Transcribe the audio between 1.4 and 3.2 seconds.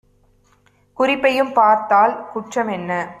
பார்த்தால் குற்ற மென்ன?"